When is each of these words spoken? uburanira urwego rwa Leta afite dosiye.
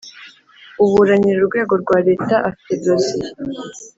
uburanira 0.83 1.37
urwego 1.39 1.73
rwa 1.81 1.97
Leta 2.07 2.35
afite 2.49 2.73
dosiye. 2.85 3.29